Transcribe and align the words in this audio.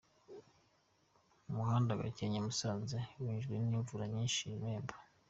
Umuhanda 1.49 1.99
Gakenke-Musanze 2.01 2.97
wangijwe 3.23 3.53
n'imvura 3.57 4.05
nyinshi 4.13 4.41
I 4.55 4.57
Nemba. 4.63 4.95